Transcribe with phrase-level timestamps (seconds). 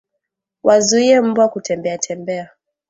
[0.63, 2.49] Wazuie mbwa kutembeatembea